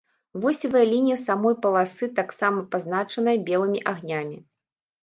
[0.43, 4.37] Восевая лінія самой паласы таксама пазначаная белымі агнямі.